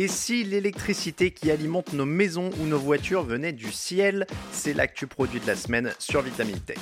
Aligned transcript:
Et 0.00 0.06
si 0.06 0.44
l'électricité 0.44 1.32
qui 1.32 1.50
alimente 1.50 1.92
nos 1.92 2.04
maisons 2.06 2.50
ou 2.60 2.66
nos 2.66 2.78
voitures 2.78 3.24
venait 3.24 3.50
du 3.52 3.72
ciel 3.72 4.28
C'est 4.52 4.72
l'actu 4.72 5.08
produit 5.08 5.40
de 5.40 5.46
la 5.48 5.56
semaine 5.56 5.92
sur 5.98 6.22
Vitamine 6.22 6.60
Tech. 6.60 6.78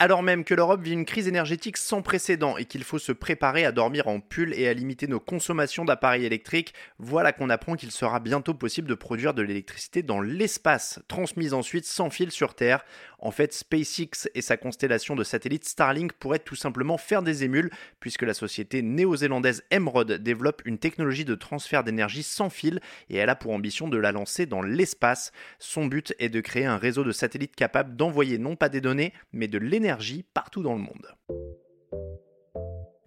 Alors 0.00 0.22
même 0.22 0.44
que 0.44 0.54
l'Europe 0.54 0.80
vit 0.80 0.92
une 0.92 1.04
crise 1.04 1.26
énergétique 1.26 1.76
sans 1.76 2.02
précédent 2.02 2.56
et 2.56 2.66
qu'il 2.66 2.84
faut 2.84 3.00
se 3.00 3.10
préparer 3.10 3.64
à 3.64 3.72
dormir 3.72 4.06
en 4.06 4.20
pull 4.20 4.54
et 4.54 4.68
à 4.68 4.72
limiter 4.72 5.08
nos 5.08 5.18
consommations 5.18 5.84
d'appareils 5.84 6.24
électriques, 6.24 6.72
voilà 7.00 7.32
qu'on 7.32 7.50
apprend 7.50 7.74
qu'il 7.74 7.90
sera 7.90 8.20
bientôt 8.20 8.54
possible 8.54 8.88
de 8.88 8.94
produire 8.94 9.34
de 9.34 9.42
l'électricité 9.42 10.04
dans 10.04 10.20
l'espace, 10.20 11.00
transmise 11.08 11.52
ensuite 11.52 11.84
sans 11.84 12.10
fil 12.10 12.30
sur 12.30 12.54
Terre. 12.54 12.84
En 13.18 13.32
fait, 13.32 13.52
SpaceX 13.52 14.28
et 14.36 14.40
sa 14.40 14.56
constellation 14.56 15.16
de 15.16 15.24
satellites 15.24 15.64
Starlink 15.64 16.12
pourraient 16.12 16.38
tout 16.38 16.54
simplement 16.54 16.96
faire 16.96 17.24
des 17.24 17.42
émules, 17.42 17.70
puisque 17.98 18.22
la 18.22 18.34
société 18.34 18.82
néo-zélandaise 18.82 19.64
Emerald 19.72 20.12
développe 20.22 20.62
une 20.64 20.78
technologie 20.78 21.24
de 21.24 21.34
transfert 21.34 21.82
d'énergie 21.82 22.22
sans 22.22 22.50
fil 22.50 22.78
et 23.10 23.16
elle 23.16 23.30
a 23.30 23.34
pour 23.34 23.50
ambition 23.50 23.88
de 23.88 23.98
la 23.98 24.12
lancer 24.12 24.46
dans 24.46 24.62
l'espace. 24.62 25.32
Son 25.58 25.86
but 25.86 26.14
est 26.20 26.28
de 26.28 26.40
créer 26.40 26.66
un 26.66 26.76
réseau 26.76 27.02
de 27.02 27.10
satellites 27.10 27.56
capable 27.56 27.96
d'envoyer 27.96 28.38
non 28.38 28.54
pas 28.54 28.68
des 28.68 28.80
données, 28.80 29.12
mais 29.32 29.48
de 29.48 29.58
l'énergie 29.58 29.87
partout 30.22 30.62
dans 30.62 30.74
le 30.74 30.80
monde. 30.80 31.06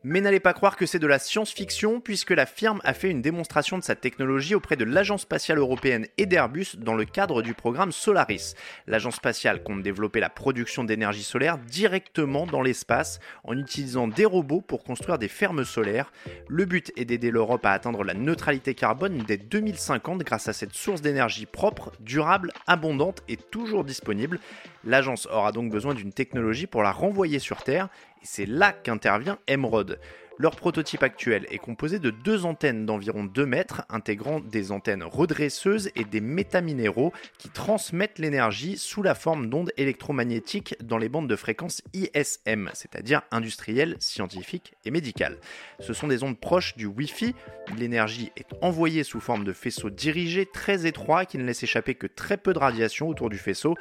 Mais 0.04 0.20
n'allez 0.20 0.40
pas 0.40 0.54
croire 0.54 0.78
que 0.78 0.88
c'est 0.88 0.98
de 0.98 1.05
la 1.05 1.20
science-fiction, 1.20 2.00
puisque 2.00 2.32
la 2.32 2.48
firme 2.48 2.82
a 2.84 2.96
fait 2.96 3.12
une 3.12 3.22
démonstration 3.22 3.78
de 3.78 3.84
sa 3.84 3.96
technologie 3.96 4.55
auprès 4.55 4.76
de 4.76 4.84
l'Agence 4.84 5.22
spatiale 5.22 5.60
européenne 5.60 6.08
et 6.18 6.26
d'Airbus 6.26 6.77
dans 6.77 6.96
le 6.96 7.05
cadre 7.05 7.44
du 7.44 7.54
programme 7.54 7.91
Solaris. 7.91 8.55
L'Agence 8.88 9.18
spatiale 9.18 9.62
compte 9.62 9.84
développer 9.84 10.20
la 10.20 10.30
production 10.30 10.84
d'énergie 10.84 11.22
solaire 11.22 11.60
directement 11.60 12.48
dans 12.48 12.64
l'espace 12.64 13.20
en 13.44 13.55
utilisant 13.55 14.07
des 14.07 14.26
robots 14.26 14.62
pour 14.62 14.84
construire 14.84 15.20
des 15.20 15.27
fermes 15.27 15.66
solaires. 15.66 16.12
Le 16.48 16.66
but 16.66 16.91
est 16.98 17.05
d'aider 17.05 17.29
l'Europe 17.29 17.66
à 17.68 17.72
atteindre 17.72 18.04
la 18.04 18.16
neutralité 18.16 18.74
carbone 18.74 19.24
dès 19.27 19.38
2050 19.38 20.24
grâce 20.24 20.48
à 20.48 20.54
cette 20.54 20.74
source 20.74 21.02
d'énergie 21.02 21.46
propre, 21.46 21.91
durable, 21.99 22.52
abondante 22.66 23.22
et 23.27 23.38
toujours 23.38 23.84
disponible. 23.84 24.40
L'agence 24.84 25.27
aura 25.27 25.52
donc 25.52 25.72
besoin 25.72 25.94
d'une 25.94 26.12
technologie 26.12 26.66
pour 26.66 26.82
la 26.82 26.91
renvoyer 26.91 27.38
sur 27.38 27.62
Terre 27.63 27.88
et 28.22 28.26
c'est 28.26 28.46
là 28.46 28.72
qu'intervient 28.72 29.40
Emerald. 29.48 30.00
Leur 30.42 30.56
prototype 30.56 31.04
actuel 31.04 31.46
est 31.52 31.60
composé 31.60 32.00
de 32.00 32.10
deux 32.10 32.46
antennes 32.46 32.88
d'environ 32.88 33.26
2 33.26 33.46
mètres, 33.46 33.84
intégrant 33.90 34.40
des 34.40 34.72
antennes 34.72 35.04
redresseuses 35.04 35.92
et 35.96 36.04
des 36.04 36.20
métaminéraux 36.20 37.14
qui 37.38 37.50
transmettent 37.50 38.18
l'énergie 38.18 38.76
sous 38.76 39.04
la 39.04 39.14
forme 39.14 39.52
d'ondes 39.52 39.72
électromagnétiques 39.78 40.76
dans 40.82 40.98
les 40.98 41.10
bandes 41.10 41.30
de 41.30 41.36
fréquence 41.36 41.84
ISM, 41.94 42.72
c'est-à-dire 42.74 43.22
industrielles, 43.30 43.98
scientifiques 44.00 44.74
et 44.84 44.90
médicales. 44.90 45.38
Ce 45.80 45.94
sont 45.94 46.08
des 46.08 46.24
ondes 46.24 46.40
proches 46.40 46.76
du 46.76 46.88
Wi-Fi. 46.88 47.36
L'énergie 47.78 48.32
est 48.36 48.48
envoyée 48.64 49.04
sous 49.04 49.20
forme 49.20 49.44
de 49.44 49.54
faisceaux 49.54 49.92
dirigés 49.92 50.48
très 50.48 50.88
étroits 50.88 51.26
qui 51.26 51.38
ne 51.38 51.44
laissent 51.44 51.62
échapper 51.62 51.94
que 51.94 52.08
très 52.08 52.38
peu 52.38 52.54
de 52.54 52.58
radiation 52.58 53.08
autour 53.08 53.30
du 53.30 53.38
faisceau. 53.38 53.76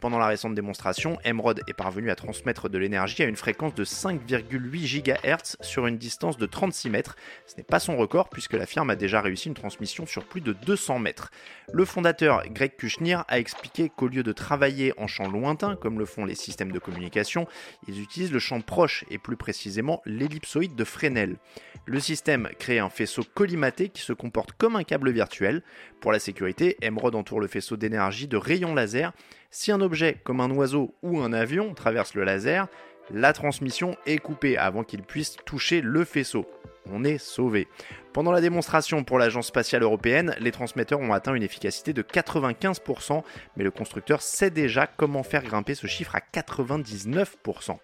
Pendant 0.00 0.18
la 0.18 0.28
récente 0.28 0.54
démonstration, 0.54 1.18
Emerald 1.24 1.62
est 1.66 1.74
parvenu 1.74 2.10
à 2.10 2.14
transmettre 2.14 2.70
de 2.70 2.78
l'énergie 2.78 3.22
à 3.22 3.26
une 3.26 3.36
fréquence 3.36 3.74
de 3.74 3.84
5,8 3.84 5.02
GHz 5.02 5.56
sur 5.60 5.86
une 5.86 5.98
de 6.38 6.46
36 6.46 6.90
mètres. 6.90 7.16
Ce 7.46 7.56
n'est 7.56 7.62
pas 7.62 7.80
son 7.80 7.96
record 7.96 8.28
puisque 8.28 8.54
la 8.54 8.66
firme 8.66 8.90
a 8.90 8.96
déjà 8.96 9.20
réussi 9.20 9.48
une 9.48 9.54
transmission 9.54 10.06
sur 10.06 10.24
plus 10.24 10.40
de 10.40 10.52
200 10.52 10.98
mètres. 10.98 11.30
Le 11.72 11.84
fondateur 11.84 12.42
Greg 12.48 12.76
Kuchnir 12.76 13.24
a 13.28 13.38
expliqué 13.38 13.90
qu'au 13.94 14.08
lieu 14.08 14.22
de 14.22 14.32
travailler 14.32 14.92
en 14.98 15.06
champ 15.06 15.28
lointain 15.28 15.76
comme 15.76 15.98
le 15.98 16.06
font 16.06 16.24
les 16.24 16.34
systèmes 16.34 16.72
de 16.72 16.78
communication, 16.78 17.46
ils 17.88 18.00
utilisent 18.00 18.32
le 18.32 18.38
champ 18.38 18.60
proche 18.60 19.04
et 19.10 19.18
plus 19.18 19.36
précisément 19.36 20.00
l'ellipsoïde 20.06 20.74
de 20.74 20.84
Fresnel. 20.84 21.36
Le 21.86 22.00
système 22.00 22.48
crée 22.58 22.78
un 22.78 22.88
faisceau 22.88 23.22
collimaté 23.34 23.88
qui 23.88 24.02
se 24.02 24.12
comporte 24.12 24.52
comme 24.52 24.76
un 24.76 24.84
câble 24.84 25.10
virtuel. 25.10 25.62
Pour 26.00 26.12
la 26.12 26.18
sécurité, 26.18 26.76
Emerald 26.82 27.14
entoure 27.14 27.40
le 27.40 27.46
faisceau 27.46 27.76
d'énergie 27.76 28.28
de 28.28 28.36
rayons 28.36 28.74
laser. 28.74 29.12
Si 29.50 29.72
un 29.72 29.80
objet 29.80 30.20
comme 30.24 30.40
un 30.40 30.50
oiseau 30.50 30.94
ou 31.02 31.20
un 31.20 31.32
avion 31.32 31.74
traverse 31.74 32.14
le 32.14 32.24
laser, 32.24 32.66
la 33.12 33.32
transmission 33.32 33.96
est 34.06 34.18
coupée 34.18 34.56
avant 34.56 34.84
qu'il 34.84 35.02
puisse 35.02 35.36
toucher 35.44 35.80
le 35.80 36.04
faisceau. 36.04 36.46
On 36.90 37.04
est 37.04 37.18
sauvé. 37.18 37.68
Pendant 38.12 38.32
la 38.32 38.40
démonstration 38.40 39.04
pour 39.04 39.18
l'Agence 39.18 39.48
spatiale 39.48 39.82
européenne, 39.82 40.34
les 40.40 40.52
transmetteurs 40.52 41.00
ont 41.00 41.12
atteint 41.12 41.34
une 41.34 41.42
efficacité 41.42 41.92
de 41.92 42.02
95%, 42.02 43.22
mais 43.56 43.64
le 43.64 43.70
constructeur 43.70 44.22
sait 44.22 44.50
déjà 44.50 44.86
comment 44.86 45.22
faire 45.22 45.42
grimper 45.42 45.74
ce 45.74 45.86
chiffre 45.86 46.14
à 46.14 46.20
99%. 46.20 47.76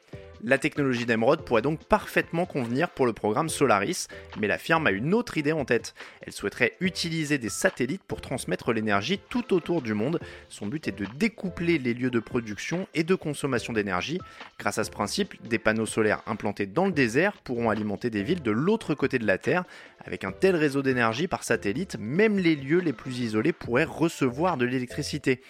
La 0.44 0.58
technologie 0.58 1.06
d'Emerald 1.06 1.42
pourrait 1.42 1.62
donc 1.62 1.84
parfaitement 1.84 2.46
convenir 2.46 2.90
pour 2.90 3.06
le 3.06 3.12
programme 3.12 3.48
Solaris, 3.48 4.08
mais 4.40 4.48
la 4.48 4.58
firme 4.58 4.88
a 4.88 4.90
une 4.90 5.14
autre 5.14 5.38
idée 5.38 5.52
en 5.52 5.64
tête. 5.64 5.94
Elle 6.22 6.32
souhaiterait 6.32 6.76
utiliser 6.80 7.38
des 7.38 7.48
satellites 7.48 8.02
pour 8.02 8.20
transmettre 8.20 8.72
l'énergie 8.72 9.20
tout 9.28 9.54
autour 9.54 9.82
du 9.82 9.94
monde. 9.94 10.18
Son 10.48 10.66
but 10.66 10.88
est 10.88 10.98
de 10.98 11.06
découpler 11.16 11.78
les 11.78 11.94
lieux 11.94 12.10
de 12.10 12.18
production 12.18 12.88
et 12.92 13.04
de 13.04 13.14
consommation 13.14 13.72
d'énergie. 13.72 14.18
Grâce 14.58 14.78
à 14.78 14.84
ce 14.84 14.90
principe, 14.90 15.40
des 15.46 15.60
panneaux 15.60 15.86
solaires 15.86 16.22
implantés 16.26 16.66
dans 16.66 16.86
le 16.86 16.92
désert 16.92 17.34
pourront 17.44 17.70
alimenter 17.70 18.10
des 18.10 18.24
villes 18.24 18.42
de 18.42 18.50
l'autre 18.50 18.94
côté 18.94 19.20
de 19.20 19.26
la 19.26 19.38
Terre. 19.38 19.62
Avec 20.04 20.24
un 20.24 20.32
tel 20.32 20.56
réseau 20.56 20.82
d'énergie 20.82 21.28
par 21.28 21.44
satellite, 21.44 21.96
même 21.98 22.38
les 22.38 22.56
lieux 22.56 22.80
les 22.80 22.92
plus 22.92 23.20
isolés 23.20 23.52
pourraient 23.52 23.84
recevoir 23.84 24.56
de 24.56 24.64
l'électricité. 24.64 25.40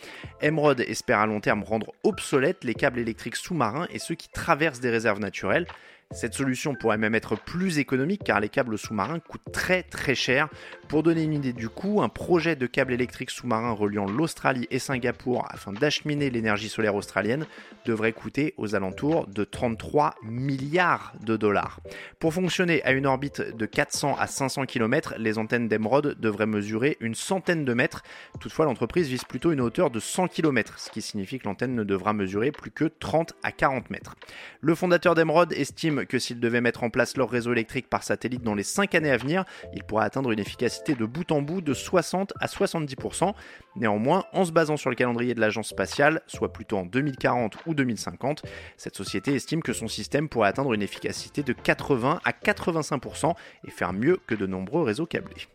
Emerald 0.42 0.80
espère 0.80 1.20
à 1.20 1.26
long 1.26 1.40
terme 1.40 1.62
rendre 1.62 1.92
obsolètes 2.02 2.62
les 2.64 2.74
câbles 2.74 2.98
électriques 2.98 3.36
sous-marins 3.36 3.86
et 3.90 3.98
ceux 3.98 4.14
qui 4.14 4.28
traversent 4.28 4.80
des 4.80 4.90
réserves 4.90 5.20
naturelles. 5.20 5.66
Cette 6.12 6.34
solution 6.34 6.74
pourrait 6.74 6.98
même 6.98 7.14
être 7.14 7.36
plus 7.36 7.78
économique 7.78 8.22
car 8.24 8.38
les 8.38 8.48
câbles 8.50 8.76
sous-marins 8.76 9.18
coûtent 9.18 9.52
très 9.52 9.82
très 9.82 10.14
cher. 10.14 10.48
Pour 10.88 11.02
donner 11.02 11.22
une 11.22 11.32
idée 11.32 11.54
du 11.54 11.70
coût, 11.70 12.02
un 12.02 12.10
projet 12.10 12.54
de 12.54 12.66
câble 12.66 12.92
électrique 12.92 13.30
sous-marin 13.30 13.72
reliant 13.72 14.04
l'Australie 14.04 14.66
et 14.70 14.78
Singapour 14.78 15.46
afin 15.48 15.72
d'acheminer 15.72 16.28
l'énergie 16.28 16.68
solaire 16.68 16.94
australienne 16.94 17.46
devrait 17.86 18.12
coûter 18.12 18.52
aux 18.58 18.74
alentours 18.74 19.26
de 19.26 19.44
33 19.44 20.14
milliards 20.22 21.14
de 21.24 21.36
dollars. 21.36 21.80
Pour 22.18 22.34
fonctionner 22.34 22.82
à 22.84 22.92
une 22.92 23.06
orbite 23.06 23.40
de 23.56 23.66
400 23.66 24.16
à 24.18 24.26
500 24.26 24.66
km, 24.66 25.14
les 25.18 25.38
antennes 25.38 25.68
d'Emerald 25.68 26.20
devraient 26.20 26.46
mesurer 26.46 26.98
une 27.00 27.14
centaine 27.14 27.64
de 27.64 27.72
mètres. 27.72 28.02
Toutefois, 28.38 28.66
l'entreprise 28.66 29.08
vise 29.08 29.24
plutôt 29.24 29.52
une 29.52 29.60
hauteur 29.60 29.90
de 29.90 29.98
100 29.98 30.28
km, 30.28 30.78
ce 30.78 30.90
qui 30.90 31.00
signifie 31.00 31.38
que 31.38 31.44
l'antenne 31.44 31.74
ne 31.74 31.84
devra 31.84 32.12
mesurer 32.12 32.52
plus 32.52 32.70
que 32.70 32.84
30 32.84 33.32
à 33.42 33.50
40 33.50 33.90
mètres. 33.90 34.14
Le 34.60 34.74
fondateur 34.74 35.14
d'Emerald 35.14 35.52
estime 35.52 36.01
que 36.04 36.18
s'ils 36.18 36.40
devaient 36.40 36.60
mettre 36.60 36.82
en 36.82 36.90
place 36.90 37.16
leur 37.16 37.30
réseau 37.30 37.52
électrique 37.52 37.88
par 37.88 38.02
satellite 38.02 38.42
dans 38.42 38.54
les 38.54 38.62
5 38.62 38.94
années 38.94 39.10
à 39.10 39.16
venir, 39.16 39.44
ils 39.74 39.82
pourraient 39.82 40.04
atteindre 40.04 40.30
une 40.30 40.38
efficacité 40.38 40.94
de 40.94 41.04
bout 41.04 41.30
en 41.32 41.42
bout 41.42 41.60
de 41.60 41.74
60 41.74 42.32
à 42.40 42.46
70%. 42.46 43.34
Néanmoins, 43.76 44.24
en 44.32 44.44
se 44.44 44.52
basant 44.52 44.76
sur 44.76 44.90
le 44.90 44.96
calendrier 44.96 45.34
de 45.34 45.40
l'agence 45.40 45.68
spatiale, 45.68 46.22
soit 46.26 46.52
plutôt 46.52 46.78
en 46.78 46.86
2040 46.86 47.56
ou 47.66 47.74
2050, 47.74 48.42
cette 48.76 48.96
société 48.96 49.34
estime 49.34 49.62
que 49.62 49.72
son 49.72 49.88
système 49.88 50.28
pourrait 50.28 50.48
atteindre 50.48 50.72
une 50.72 50.82
efficacité 50.82 51.42
de 51.42 51.52
80 51.52 52.20
à 52.24 52.32
85% 52.32 53.34
et 53.66 53.70
faire 53.70 53.92
mieux 53.92 54.18
que 54.26 54.34
de 54.34 54.46
nombreux 54.46 54.82
réseaux 54.82 55.06
câblés. 55.06 55.48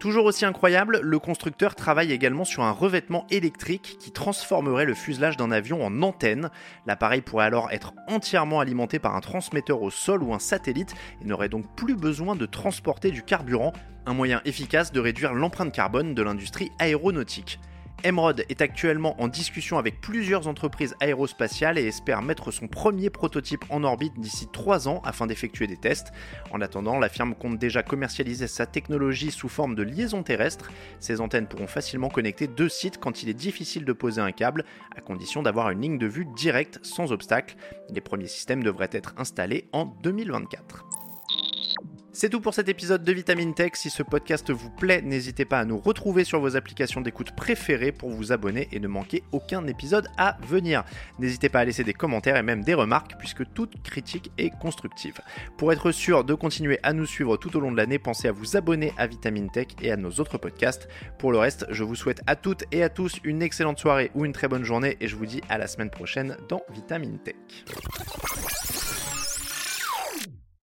Toujours 0.00 0.24
aussi 0.24 0.46
incroyable, 0.46 0.98
le 1.02 1.18
constructeur 1.18 1.74
travaille 1.74 2.10
également 2.10 2.46
sur 2.46 2.62
un 2.62 2.70
revêtement 2.70 3.26
électrique 3.28 3.98
qui 4.00 4.10
transformerait 4.12 4.86
le 4.86 4.94
fuselage 4.94 5.36
d'un 5.36 5.50
avion 5.50 5.84
en 5.84 6.00
antenne. 6.00 6.48
L'appareil 6.86 7.20
pourrait 7.20 7.44
alors 7.44 7.70
être 7.70 7.92
entièrement 8.08 8.60
alimenté 8.60 8.98
par 8.98 9.14
un 9.14 9.20
transmetteur 9.20 9.82
au 9.82 9.90
sol 9.90 10.22
ou 10.22 10.32
un 10.32 10.38
satellite 10.38 10.94
et 11.20 11.26
n'aurait 11.26 11.50
donc 11.50 11.66
plus 11.76 11.96
besoin 11.96 12.34
de 12.34 12.46
transporter 12.46 13.10
du 13.10 13.22
carburant, 13.22 13.74
un 14.06 14.14
moyen 14.14 14.40
efficace 14.46 14.90
de 14.90 15.00
réduire 15.00 15.34
l'empreinte 15.34 15.70
carbone 15.70 16.14
de 16.14 16.22
l'industrie 16.22 16.72
aéronautique. 16.78 17.60
Emerald 18.02 18.46
est 18.48 18.62
actuellement 18.62 19.20
en 19.20 19.28
discussion 19.28 19.76
avec 19.76 20.00
plusieurs 20.00 20.48
entreprises 20.48 20.94
aérospatiales 21.00 21.76
et 21.76 21.86
espère 21.86 22.22
mettre 22.22 22.50
son 22.50 22.66
premier 22.66 23.10
prototype 23.10 23.64
en 23.68 23.84
orbite 23.84 24.18
d'ici 24.18 24.48
3 24.50 24.88
ans 24.88 25.02
afin 25.04 25.26
d'effectuer 25.26 25.66
des 25.66 25.76
tests. 25.76 26.12
En 26.50 26.62
attendant, 26.62 26.98
la 26.98 27.10
firme 27.10 27.34
compte 27.34 27.58
déjà 27.58 27.82
commercialiser 27.82 28.46
sa 28.46 28.64
technologie 28.64 29.30
sous 29.30 29.48
forme 29.48 29.74
de 29.74 29.82
liaison 29.82 30.22
terrestre. 30.22 30.70
Ces 30.98 31.20
antennes 31.20 31.46
pourront 31.46 31.66
facilement 31.66 32.08
connecter 32.08 32.46
deux 32.46 32.70
sites 32.70 32.98
quand 32.98 33.22
il 33.22 33.28
est 33.28 33.34
difficile 33.34 33.84
de 33.84 33.92
poser 33.92 34.22
un 34.22 34.32
câble, 34.32 34.64
à 34.96 35.02
condition 35.02 35.42
d'avoir 35.42 35.70
une 35.70 35.82
ligne 35.82 35.98
de 35.98 36.06
vue 36.06 36.26
directe 36.36 36.78
sans 36.82 37.12
obstacle. 37.12 37.56
Les 37.90 38.00
premiers 38.00 38.28
systèmes 38.28 38.62
devraient 38.62 38.90
être 38.92 39.14
installés 39.18 39.68
en 39.72 39.84
2024. 39.84 41.09
C'est 42.20 42.28
tout 42.28 42.42
pour 42.42 42.52
cet 42.52 42.68
épisode 42.68 43.02
de 43.02 43.12
Vitamine 43.12 43.54
Tech. 43.54 43.70
Si 43.76 43.88
ce 43.88 44.02
podcast 44.02 44.50
vous 44.50 44.68
plaît, 44.68 45.00
n'hésitez 45.00 45.46
pas 45.46 45.58
à 45.58 45.64
nous 45.64 45.78
retrouver 45.78 46.24
sur 46.24 46.38
vos 46.38 46.54
applications 46.54 47.00
d'écoute 47.00 47.30
préférées 47.34 47.92
pour 47.92 48.10
vous 48.10 48.30
abonner 48.30 48.68
et 48.72 48.78
ne 48.78 48.88
manquer 48.88 49.22
aucun 49.32 49.66
épisode 49.66 50.06
à 50.18 50.36
venir. 50.46 50.84
N'hésitez 51.18 51.48
pas 51.48 51.60
à 51.60 51.64
laisser 51.64 51.82
des 51.82 51.94
commentaires 51.94 52.36
et 52.36 52.42
même 52.42 52.62
des 52.62 52.74
remarques 52.74 53.14
puisque 53.18 53.50
toute 53.54 53.82
critique 53.82 54.30
est 54.36 54.50
constructive. 54.50 55.18
Pour 55.56 55.72
être 55.72 55.92
sûr 55.92 56.22
de 56.22 56.34
continuer 56.34 56.78
à 56.82 56.92
nous 56.92 57.06
suivre 57.06 57.38
tout 57.38 57.56
au 57.56 57.60
long 57.60 57.72
de 57.72 57.78
l'année, 57.78 57.98
pensez 57.98 58.28
à 58.28 58.32
vous 58.32 58.54
abonner 58.54 58.92
à 58.98 59.06
Vitamine 59.06 59.50
Tech 59.50 59.68
et 59.80 59.90
à 59.90 59.96
nos 59.96 60.10
autres 60.10 60.36
podcasts. 60.36 60.88
Pour 61.18 61.32
le 61.32 61.38
reste, 61.38 61.64
je 61.70 61.84
vous 61.84 61.94
souhaite 61.94 62.20
à 62.26 62.36
toutes 62.36 62.64
et 62.70 62.82
à 62.82 62.90
tous 62.90 63.18
une 63.24 63.40
excellente 63.40 63.78
soirée 63.78 64.10
ou 64.14 64.26
une 64.26 64.34
très 64.34 64.46
bonne 64.46 64.64
journée 64.64 64.98
et 65.00 65.08
je 65.08 65.16
vous 65.16 65.24
dis 65.24 65.40
à 65.48 65.56
la 65.56 65.66
semaine 65.66 65.88
prochaine 65.88 66.36
dans 66.50 66.60
Vitamine 66.70 67.18
Tech. 67.18 67.36